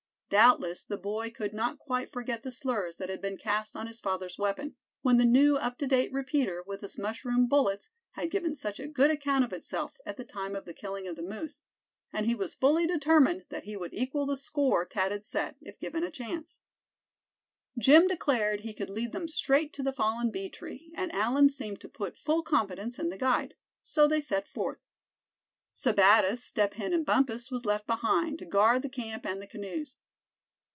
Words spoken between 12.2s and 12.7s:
he was